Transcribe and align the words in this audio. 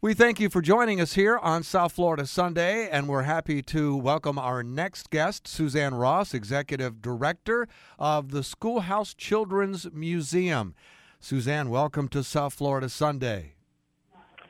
We 0.00 0.14
thank 0.14 0.38
you 0.38 0.48
for 0.48 0.62
joining 0.62 1.00
us 1.00 1.14
here 1.14 1.38
on 1.38 1.64
South 1.64 1.90
Florida 1.90 2.24
Sunday, 2.24 2.88
and 2.88 3.08
we're 3.08 3.24
happy 3.24 3.62
to 3.62 3.96
welcome 3.96 4.38
our 4.38 4.62
next 4.62 5.10
guest, 5.10 5.48
Suzanne 5.48 5.92
Ross, 5.92 6.34
Executive 6.34 7.02
Director 7.02 7.66
of 7.98 8.30
the 8.30 8.44
Schoolhouse 8.44 9.12
Children's 9.12 9.88
Museum. 9.92 10.76
Suzanne, 11.18 11.68
welcome 11.68 12.06
to 12.10 12.22
South 12.22 12.54
Florida 12.54 12.88
Sunday. 12.88 13.54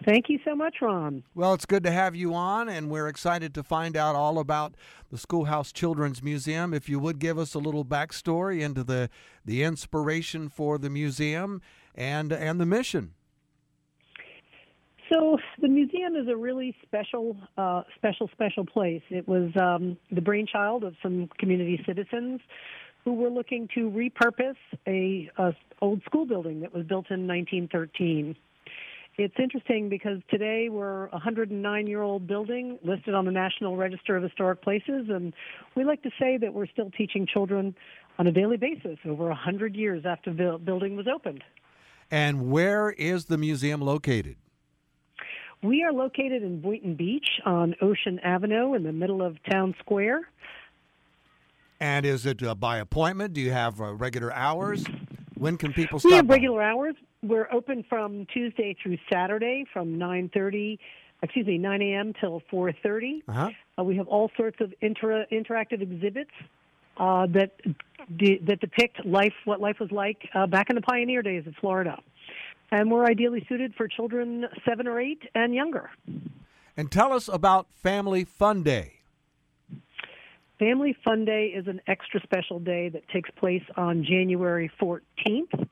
Thank 0.04 0.28
you 0.28 0.38
so 0.44 0.54
much, 0.54 0.82
Ron. 0.82 1.24
Well, 1.34 1.54
it's 1.54 1.64
good 1.64 1.82
to 1.84 1.92
have 1.92 2.14
you 2.14 2.34
on, 2.34 2.68
and 2.68 2.90
we're 2.90 3.08
excited 3.08 3.54
to 3.54 3.62
find 3.62 3.96
out 3.96 4.14
all 4.14 4.38
about 4.38 4.74
the 5.10 5.16
Schoolhouse 5.16 5.72
Children's 5.72 6.22
Museum. 6.22 6.74
If 6.74 6.90
you 6.90 6.98
would 6.98 7.18
give 7.18 7.38
us 7.38 7.54
a 7.54 7.58
little 7.58 7.86
backstory 7.86 8.60
into 8.60 8.84
the, 8.84 9.08
the 9.46 9.62
inspiration 9.62 10.50
for 10.50 10.76
the 10.76 10.90
museum 10.90 11.62
and, 11.94 12.34
and 12.34 12.60
the 12.60 12.66
mission. 12.66 13.14
So 15.10 15.38
the 15.60 15.68
museum 15.68 16.16
is 16.16 16.28
a 16.28 16.36
really 16.36 16.76
special, 16.82 17.36
uh, 17.56 17.82
special, 17.96 18.28
special 18.32 18.66
place. 18.66 19.02
It 19.10 19.26
was 19.26 19.50
um, 19.60 19.96
the 20.10 20.20
brainchild 20.20 20.84
of 20.84 20.94
some 21.02 21.28
community 21.38 21.82
citizens 21.86 22.40
who 23.04 23.14
were 23.14 23.30
looking 23.30 23.68
to 23.74 23.90
repurpose 23.90 24.56
a, 24.86 25.30
a 25.38 25.54
old 25.80 26.02
school 26.04 26.26
building 26.26 26.60
that 26.60 26.74
was 26.74 26.84
built 26.84 27.06
in 27.10 27.26
1913. 27.26 28.36
It's 29.16 29.34
interesting 29.38 29.88
because 29.88 30.18
today 30.30 30.68
we're 30.68 31.06
a 31.06 31.12
109 31.12 31.86
year 31.86 32.02
old 32.02 32.26
building 32.26 32.78
listed 32.84 33.14
on 33.14 33.24
the 33.24 33.32
National 33.32 33.76
Register 33.76 34.16
of 34.16 34.22
Historic 34.22 34.62
Places, 34.62 35.06
and 35.08 35.32
we 35.74 35.84
like 35.84 36.02
to 36.02 36.10
say 36.20 36.36
that 36.36 36.52
we're 36.52 36.68
still 36.68 36.90
teaching 36.90 37.26
children 37.26 37.74
on 38.18 38.26
a 38.26 38.32
daily 38.32 38.56
basis 38.56 38.98
over 39.06 39.24
100 39.28 39.74
years 39.74 40.04
after 40.06 40.32
the 40.32 40.58
building 40.62 40.96
was 40.96 41.06
opened. 41.12 41.42
And 42.10 42.50
where 42.50 42.90
is 42.90 43.24
the 43.24 43.38
museum 43.38 43.80
located? 43.80 44.36
We 45.62 45.82
are 45.82 45.92
located 45.92 46.42
in 46.42 46.60
Boynton 46.60 46.94
Beach 46.94 47.26
on 47.44 47.74
Ocean 47.82 48.20
Avenue 48.20 48.74
in 48.74 48.84
the 48.84 48.92
middle 48.92 49.22
of 49.22 49.36
Town 49.50 49.74
Square. 49.80 50.28
And 51.80 52.06
is 52.06 52.26
it 52.26 52.42
uh, 52.42 52.54
by 52.54 52.78
appointment? 52.78 53.34
Do 53.34 53.40
you 53.40 53.50
have 53.50 53.80
uh, 53.80 53.94
regular 53.94 54.32
hours? 54.32 54.84
When 55.36 55.56
can 55.56 55.72
people 55.72 55.98
stop? 55.98 56.10
We 56.10 56.16
have 56.16 56.26
by? 56.26 56.34
regular 56.34 56.62
hours. 56.62 56.94
We're 57.22 57.48
open 57.52 57.84
from 57.88 58.26
Tuesday 58.32 58.76
through 58.80 58.98
Saturday 59.12 59.64
from 59.72 59.98
9:30, 59.98 60.78
excuse 61.22 61.46
me, 61.46 61.58
9 61.58 61.82
a.m. 61.82 62.12
till 62.20 62.42
4:30. 62.52 63.22
Uh-huh. 63.26 63.50
Uh, 63.78 63.84
we 63.84 63.96
have 63.96 64.06
all 64.06 64.30
sorts 64.36 64.60
of 64.60 64.72
inter- 64.80 65.26
interactive 65.32 65.80
exhibits 65.82 66.30
uh, 66.98 67.26
that 67.26 67.56
de- 68.16 68.38
that 68.46 68.60
depict 68.60 69.04
life, 69.04 69.34
what 69.44 69.60
life 69.60 69.78
was 69.80 69.90
like 69.90 70.28
uh, 70.34 70.46
back 70.46 70.70
in 70.70 70.76
the 70.76 70.82
pioneer 70.82 71.22
days 71.22 71.46
of 71.46 71.54
Florida 71.60 72.00
and 72.70 72.90
we're 72.90 73.04
ideally 73.04 73.44
suited 73.48 73.74
for 73.74 73.88
children 73.88 74.46
seven 74.68 74.86
or 74.86 75.00
eight 75.00 75.22
and 75.34 75.54
younger. 75.54 75.90
And 76.76 76.90
tell 76.90 77.12
us 77.12 77.28
about 77.28 77.66
Family 77.82 78.24
Fun 78.24 78.62
Day. 78.62 78.98
Family 80.58 80.96
Fun 81.04 81.24
Day 81.24 81.52
is 81.54 81.68
an 81.68 81.80
extra 81.86 82.20
special 82.22 82.58
day 82.58 82.88
that 82.88 83.08
takes 83.08 83.30
place 83.30 83.62
on 83.76 84.04
January 84.04 84.70
14th. 84.80 85.68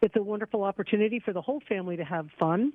It's 0.00 0.14
a 0.16 0.22
wonderful 0.22 0.62
opportunity 0.62 1.18
for 1.18 1.32
the 1.32 1.42
whole 1.42 1.60
family 1.68 1.96
to 1.96 2.04
have 2.04 2.28
fun, 2.38 2.72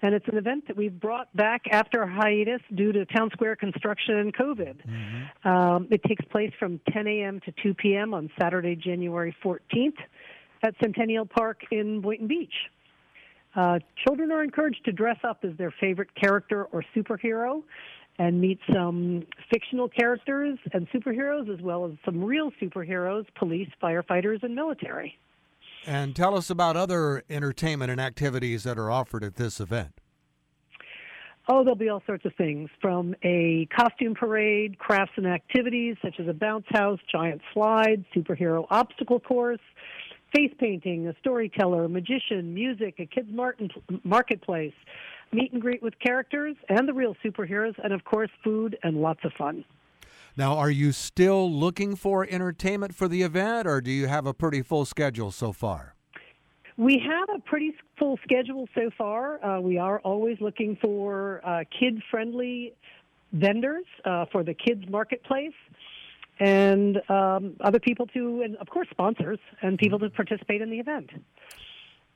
and 0.00 0.14
it's 0.14 0.26
an 0.28 0.38
event 0.38 0.66
that 0.68 0.76
we've 0.76 0.98
brought 0.98 1.34
back 1.36 1.62
after 1.70 2.02
a 2.02 2.10
hiatus 2.10 2.62
due 2.74 2.92
to 2.92 3.04
town 3.04 3.28
square 3.32 3.56
construction 3.56 4.16
and 4.16 4.34
COVID. 4.34 4.76
Mm-hmm. 4.86 5.48
Um, 5.48 5.88
it 5.90 6.02
takes 6.04 6.24
place 6.26 6.52
from 6.58 6.80
10 6.92 7.06
a.m. 7.06 7.40
to 7.44 7.52
2 7.62 7.74
p.m. 7.74 8.14
on 8.14 8.30
Saturday, 8.40 8.74
January 8.74 9.36
14th 9.44 9.98
at 10.62 10.74
Centennial 10.82 11.26
Park 11.26 11.60
in 11.70 12.00
Boynton 12.00 12.26
Beach. 12.26 12.54
Uh, 13.54 13.78
children 14.06 14.32
are 14.32 14.42
encouraged 14.42 14.84
to 14.84 14.92
dress 14.92 15.18
up 15.24 15.44
as 15.44 15.56
their 15.58 15.72
favorite 15.80 16.14
character 16.14 16.64
or 16.64 16.84
superhero 16.96 17.62
and 18.18 18.40
meet 18.40 18.58
some 18.72 19.24
fictional 19.50 19.88
characters 19.88 20.58
and 20.72 20.88
superheroes 20.90 21.52
as 21.52 21.60
well 21.62 21.86
as 21.86 21.92
some 22.04 22.22
real 22.22 22.50
superheroes, 22.60 23.26
police, 23.34 23.68
firefighters, 23.82 24.42
and 24.42 24.54
military. 24.54 25.18
And 25.86 26.14
tell 26.14 26.36
us 26.36 26.48
about 26.48 26.76
other 26.76 27.24
entertainment 27.28 27.90
and 27.90 28.00
activities 28.00 28.62
that 28.64 28.78
are 28.78 28.90
offered 28.90 29.24
at 29.24 29.36
this 29.36 29.60
event. 29.60 29.92
Oh, 31.48 31.64
there'll 31.64 31.74
be 31.74 31.88
all 31.88 32.02
sorts 32.06 32.24
of 32.24 32.32
things 32.36 32.70
from 32.80 33.16
a 33.24 33.66
costume 33.76 34.14
parade, 34.14 34.78
crafts 34.78 35.14
and 35.16 35.26
activities 35.26 35.96
such 36.00 36.20
as 36.20 36.28
a 36.28 36.32
bounce 36.32 36.66
house, 36.68 37.00
giant 37.10 37.40
slide, 37.52 38.04
superhero 38.14 38.64
obstacle 38.70 39.18
course, 39.18 39.58
face 40.34 40.52
painting, 40.58 41.08
a 41.08 41.14
storyteller, 41.20 41.84
a 41.84 41.88
magician, 41.88 42.54
music, 42.54 42.96
a 42.98 43.06
kids 43.06 43.28
marketplace, 44.04 44.74
meet 45.32 45.52
and 45.52 45.60
greet 45.60 45.82
with 45.82 45.98
characters 45.98 46.56
and 46.68 46.88
the 46.88 46.92
real 46.92 47.16
superheroes, 47.24 47.74
and 47.82 47.92
of 47.92 48.04
course, 48.04 48.30
food 48.42 48.78
and 48.82 49.00
lots 49.00 49.20
of 49.24 49.32
fun. 49.32 49.64
Now, 50.36 50.56
are 50.56 50.70
you 50.70 50.92
still 50.92 51.50
looking 51.50 51.94
for 51.94 52.26
entertainment 52.28 52.94
for 52.94 53.06
the 53.06 53.22
event, 53.22 53.66
or 53.66 53.80
do 53.80 53.90
you 53.90 54.06
have 54.06 54.26
a 54.26 54.32
pretty 54.32 54.62
full 54.62 54.86
schedule 54.86 55.30
so 55.30 55.52
far? 55.52 55.94
We 56.78 56.98
have 57.06 57.28
a 57.36 57.38
pretty 57.40 57.74
full 57.98 58.18
schedule 58.24 58.66
so 58.74 58.90
far. 58.96 59.44
Uh, 59.44 59.60
we 59.60 59.76
are 59.76 60.00
always 60.00 60.40
looking 60.40 60.78
for 60.80 61.42
uh, 61.44 61.64
kid 61.78 62.02
friendly 62.10 62.72
vendors 63.32 63.84
uh, 64.06 64.24
for 64.32 64.42
the 64.42 64.54
kids 64.54 64.82
marketplace 64.88 65.52
and 66.40 66.98
um, 67.08 67.56
other 67.60 67.78
people 67.78 68.06
to, 68.08 68.42
and 68.42 68.56
of 68.56 68.68
course, 68.68 68.88
sponsors 68.90 69.38
and 69.60 69.78
people 69.78 69.98
to 69.98 70.10
participate 70.10 70.62
in 70.62 70.70
the 70.70 70.78
event. 70.78 71.10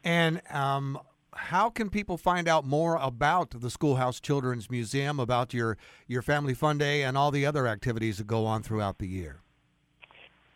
And 0.04 0.40
um, 0.50 0.98
how 1.32 1.70
can 1.70 1.90
people 1.90 2.16
find 2.16 2.48
out 2.48 2.64
more 2.64 2.96
about 2.96 3.60
the 3.60 3.70
Schoolhouse 3.70 4.20
Children's 4.20 4.70
Museum, 4.70 5.20
about 5.20 5.54
your, 5.54 5.76
your 6.06 6.22
Family 6.22 6.54
Fun 6.54 6.78
Day, 6.78 7.02
and 7.02 7.16
all 7.16 7.30
the 7.30 7.46
other 7.46 7.66
activities 7.66 8.18
that 8.18 8.26
go 8.26 8.46
on 8.46 8.62
throughout 8.62 8.98
the 8.98 9.06
year? 9.06 9.40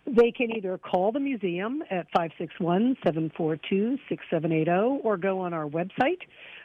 They 0.07 0.33
can 0.33 0.51
either 0.57 0.79
call 0.79 1.13
the 1.13 1.21
museum 1.21 1.83
at 1.91 2.07
561 2.11 2.97
742 3.05 3.99
6780 4.09 5.03
or 5.05 5.17
go 5.17 5.41
on 5.41 5.53
our 5.53 5.69
website, 5.69 6.19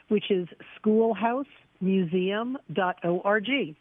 which 0.08 0.30
is 0.30 0.48
schoolhousemuseum.org. 0.82 3.76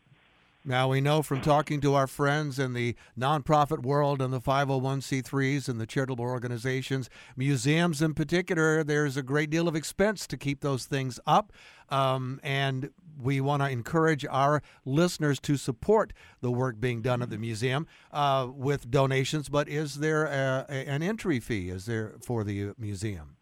Now, 0.68 0.88
we 0.88 1.00
know 1.00 1.22
from 1.22 1.42
talking 1.42 1.80
to 1.82 1.94
our 1.94 2.08
friends 2.08 2.58
in 2.58 2.74
the 2.74 2.96
nonprofit 3.16 3.84
world 3.84 4.20
and 4.20 4.34
the 4.34 4.42
501c3s 4.42 5.70
and 5.70 5.80
the 5.80 5.86
charitable 5.86 6.26
organizations, 6.26 7.08
museums 7.38 8.02
in 8.02 8.16
particular, 8.16 8.84
there's 8.84 9.16
a 9.16 9.22
great 9.22 9.52
deal 9.52 9.68
of 9.68 9.76
expense 9.76 10.26
to 10.26 10.38
keep 10.38 10.62
those 10.62 10.86
things 10.86 11.20
up. 11.28 11.54
Um, 11.90 12.40
and 12.42 12.90
we 13.16 13.42
want 13.42 13.62
to 13.62 13.70
encourage 13.70 14.26
our 14.26 14.64
listeners 14.86 15.40
to 15.42 15.56
support 15.56 16.14
the 16.42 16.50
work 16.50 16.80
being 16.80 17.04
done 17.04 17.22
at 17.22 17.30
the 17.30 17.38
museum 17.38 17.86
uh, 18.12 18.48
with 18.52 18.90
donations. 18.90 19.50
But 19.50 19.70
is 19.70 20.00
there 20.00 20.26
a, 20.26 20.66
a, 20.68 20.90
an 20.90 21.04
entry 21.04 21.40
fee? 21.40 21.70
Is 21.70 21.86
there 21.86 22.16
for 22.24 22.44
the 22.44 22.72
museum? 22.80 23.38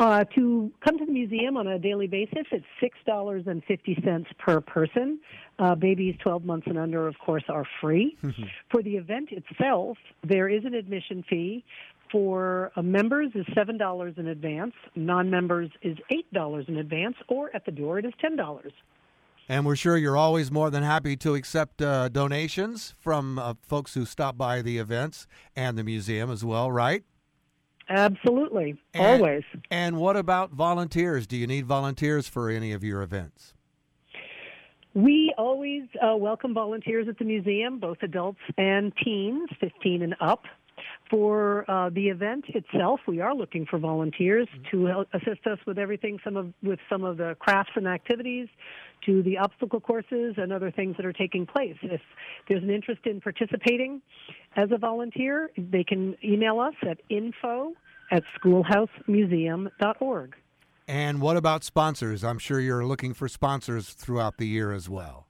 Uh, 0.00 0.24
to 0.34 0.72
come 0.82 0.96
to 0.96 1.04
the 1.04 1.12
museum 1.12 1.58
on 1.58 1.66
a 1.66 1.78
daily 1.78 2.06
basis, 2.06 2.46
it's 2.52 2.64
six 2.80 2.96
dollars 3.04 3.44
and 3.46 3.62
fifty 3.64 3.94
cents 4.02 4.30
per 4.38 4.58
person. 4.58 5.20
Uh, 5.58 5.74
babies 5.74 6.14
12 6.22 6.42
months 6.42 6.66
and 6.66 6.78
under, 6.78 7.06
of 7.06 7.18
course, 7.18 7.44
are 7.50 7.66
free. 7.82 8.16
For 8.70 8.82
the 8.82 8.96
event 8.96 9.28
itself, 9.30 9.98
there 10.26 10.48
is 10.48 10.64
an 10.64 10.72
admission 10.72 11.22
fee. 11.28 11.62
For 12.10 12.72
uh, 12.76 12.82
members 12.82 13.32
is 13.34 13.44
seven 13.54 13.76
dollars 13.76 14.14
in 14.16 14.28
advance. 14.28 14.72
Non-members 14.96 15.68
is 15.82 15.98
eight 16.10 16.32
dollars 16.32 16.64
in 16.66 16.78
advance, 16.78 17.16
or 17.28 17.54
at 17.54 17.66
the 17.66 17.72
door 17.72 17.98
it 17.98 18.06
is 18.06 18.14
ten 18.22 18.36
dollars. 18.36 18.72
And 19.50 19.66
we're 19.66 19.76
sure 19.76 19.98
you're 19.98 20.16
always 20.16 20.50
more 20.50 20.70
than 20.70 20.82
happy 20.82 21.14
to 21.18 21.34
accept 21.34 21.82
uh, 21.82 22.08
donations 22.08 22.94
from 23.00 23.38
uh, 23.38 23.52
folks 23.68 23.92
who 23.92 24.06
stop 24.06 24.38
by 24.38 24.62
the 24.62 24.78
events 24.78 25.26
and 25.54 25.76
the 25.76 25.84
museum 25.84 26.30
as 26.30 26.42
well, 26.42 26.72
right? 26.72 27.04
Absolutely, 27.90 28.76
and, 28.94 29.20
always. 29.20 29.42
And 29.70 29.96
what 29.96 30.16
about 30.16 30.52
volunteers? 30.52 31.26
Do 31.26 31.36
you 31.36 31.46
need 31.46 31.66
volunteers 31.66 32.28
for 32.28 32.48
any 32.48 32.72
of 32.72 32.84
your 32.84 33.02
events? 33.02 33.54
We 34.94 35.34
always 35.36 35.82
uh, 36.00 36.16
welcome 36.16 36.54
volunteers 36.54 37.08
at 37.08 37.18
the 37.18 37.24
museum, 37.24 37.78
both 37.78 37.98
adults 38.02 38.40
and 38.56 38.92
teens, 39.04 39.48
15 39.60 40.02
and 40.02 40.14
up. 40.20 40.44
For 41.08 41.68
uh, 41.70 41.90
the 41.90 42.08
event 42.08 42.44
itself, 42.48 43.00
we 43.06 43.20
are 43.20 43.34
looking 43.34 43.66
for 43.66 43.78
volunteers 43.78 44.48
to 44.70 45.04
assist 45.12 45.46
us 45.46 45.58
with 45.66 45.78
everything, 45.78 46.18
some 46.22 46.36
of 46.36 46.52
with 46.62 46.78
some 46.88 47.04
of 47.04 47.16
the 47.16 47.36
crafts 47.38 47.72
and 47.74 47.86
activities, 47.88 48.48
to 49.06 49.22
the 49.22 49.38
obstacle 49.38 49.80
courses 49.80 50.34
and 50.36 50.52
other 50.52 50.70
things 50.70 50.96
that 50.96 51.06
are 51.06 51.12
taking 51.12 51.46
place. 51.46 51.76
If 51.82 52.00
there's 52.48 52.62
an 52.62 52.70
interest 52.70 53.02
in 53.06 53.20
participating 53.20 54.02
as 54.56 54.70
a 54.72 54.78
volunteer, 54.78 55.50
they 55.56 55.84
can 55.84 56.16
email 56.22 56.60
us 56.60 56.74
at 56.88 56.98
info 57.08 57.72
at 58.10 58.22
schoolhousemuseum.org. 58.40 60.36
And 60.88 61.20
what 61.20 61.36
about 61.36 61.62
sponsors? 61.62 62.24
I'm 62.24 62.38
sure 62.38 62.58
you're 62.58 62.84
looking 62.84 63.14
for 63.14 63.28
sponsors 63.28 63.90
throughout 63.90 64.38
the 64.38 64.46
year 64.46 64.72
as 64.72 64.88
well. 64.88 65.28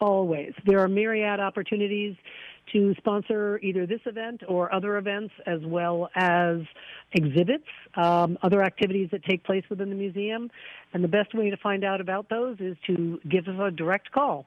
Always. 0.00 0.54
There 0.64 0.80
are 0.80 0.88
myriad 0.88 1.40
opportunities 1.40 2.16
to 2.72 2.94
sponsor 2.98 3.58
either 3.62 3.86
this 3.86 4.00
event 4.06 4.42
or 4.48 4.74
other 4.74 4.96
events, 4.96 5.32
as 5.46 5.60
well 5.64 6.08
as 6.14 6.58
exhibits, 7.12 7.66
um, 7.94 8.38
other 8.42 8.62
activities 8.62 9.10
that 9.12 9.22
take 9.24 9.44
place 9.44 9.64
within 9.68 9.90
the 9.90 9.96
museum. 9.96 10.50
And 10.92 11.04
the 11.04 11.08
best 11.08 11.34
way 11.34 11.50
to 11.50 11.56
find 11.56 11.84
out 11.84 12.00
about 12.00 12.28
those 12.28 12.58
is 12.60 12.76
to 12.86 13.20
give 13.28 13.48
us 13.48 13.56
a 13.60 13.70
direct 13.70 14.12
call. 14.12 14.46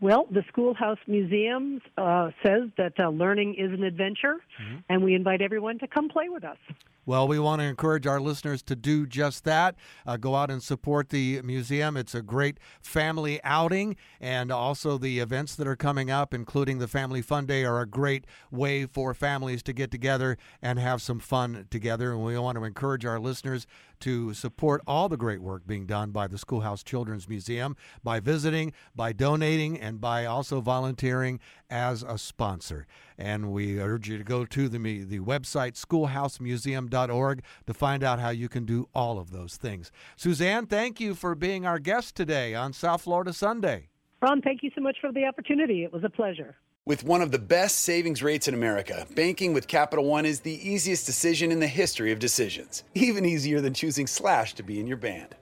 Well, 0.01 0.27
the 0.31 0.45
Schoolhouse 0.49 0.99
Museum 1.09 1.81
uh, 1.97 2.31
says 2.45 2.69
that 2.77 2.93
uh, 3.01 3.09
learning 3.09 3.55
is 3.59 3.73
an 3.73 3.83
adventure, 3.83 4.37
mm-hmm. 4.63 4.77
and 4.89 5.03
we 5.03 5.15
invite 5.15 5.41
everyone 5.41 5.79
to 5.81 5.89
come 5.89 6.09
play 6.09 6.29
with 6.29 6.45
us. 6.45 6.59
Well, 7.07 7.29
we 7.29 7.39
want 7.39 7.61
to 7.61 7.67
encourage 7.67 8.05
our 8.05 8.21
listeners 8.21 8.65
to 8.65 8.75
do 8.75 9.07
just 9.07 9.45
that. 9.45 9.77
Uh, 10.05 10.17
go 10.17 10.35
out 10.35 10.51
and 10.51 10.61
support 10.61 11.11
the 11.11 11.41
museum. 11.43 11.97
It's 11.97 12.17
a 12.17 12.21
great 12.21 12.59
family 12.83 13.41
outing, 13.45 13.95
and 14.21 14.51
also 14.51 14.99
the 14.99 15.21
events 15.21 15.55
that 15.55 15.69
are 15.69 15.77
coming 15.77 16.11
up, 16.11 16.35
including 16.35 16.79
the 16.79 16.89
Family 16.89 17.23
Fun 17.23 17.47
Day, 17.47 17.65
are 17.65 17.81
a 17.81 17.87
great 17.87 18.25
way 18.51 18.87
for 18.87 19.15
families 19.15 19.63
to 19.63 19.73
get 19.73 19.93
together 19.93 20.37
and 20.61 20.81
have 20.81 21.01
some 21.01 21.21
fun 21.21 21.69
together. 21.71 22.11
And 22.11 22.25
we 22.25 22.37
want 22.39 22.59
to 22.59 22.65
encourage 22.65 23.07
our 23.07 23.21
listeners 23.21 23.69
to 24.01 24.35
support 24.35 24.83
all 24.85 25.09
the 25.09 25.17
great 25.17 25.41
work 25.41 25.65
being 25.65 25.87
done 25.87 26.11
by 26.11 26.27
the 26.27 26.39
Schoolhouse 26.39 26.83
Children's 26.83 27.29
Museum 27.29 27.77
by 28.03 28.19
visiting, 28.19 28.73
by 28.95 29.13
donating, 29.13 29.79
and 29.79 30.01
by 30.01 30.25
also 30.25 30.61
volunteering 30.61 31.39
as 31.71 32.03
a 32.03 32.19
sponsor. 32.19 32.87
And 33.19 33.53
we 33.53 33.81
urge 33.81 34.09
you 34.09 34.19
to 34.19 34.25
go 34.25 34.45
to 34.45 34.69
the, 34.69 34.79
the 34.79 35.21
website 35.21 35.75
schoolhousemuseum.org 35.75 37.43
to 37.67 37.75
find 37.75 38.05
out 38.05 38.21
how 38.21 38.31
you 38.31 38.49
can 38.49 38.65
do 38.65 38.89
all 38.95 39.19
of 39.19 39.31
those 39.31 39.57
things. 39.57 39.91
Suzanne, 40.17 40.67
thank 40.67 41.01
you 41.01 41.15
for 41.15 41.35
being 41.35 41.67
our 41.67 41.79
guest 41.79 42.15
today 42.15 42.55
on 42.55 42.73
South 42.73 43.03
Florida 43.03 43.33
Sunday. 43.33 43.89
Ron, 44.23 44.41
thank 44.43 44.63
you 44.63 44.71
so 44.75 44.81
much 44.81 44.97
for 45.01 45.13
the 45.13 45.25
opportunity. 45.25 45.85
It 45.85 45.93
was 45.93 46.05
a 46.05 46.11
pleasure. 46.11 46.57
With 46.87 47.03
one 47.03 47.21
of 47.21 47.33
the 47.33 47.39
best 47.39 47.81
savings 47.81 48.23
rates 48.23 48.47
in 48.47 48.55
America, 48.55 49.07
banking 49.17 49.53
with 49.53 49.67
Capital 49.67 50.05
One 50.05 50.25
is 50.25 50.41
the 50.41 50.69
easiest 50.69 51.05
decision 51.05 51.51
in 51.51 51.59
the 51.59 51.67
history 51.67 52.13
of 52.13 52.21
decisions. 52.21 52.85
Even 52.95 53.25
easier 53.25 53.61
than 53.61 53.75
choosing 53.75 54.07
Slash 54.07 54.55
to 54.55 54.63
be 54.63 54.79
in 54.79 54.87
your 54.87 54.97
band. 54.97 55.35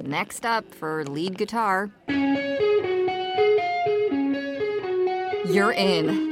Next 0.00 0.46
up 0.46 0.72
for 0.72 1.04
lead 1.04 1.36
guitar. 1.36 1.90
You're 5.44 5.72
in. 5.72 6.31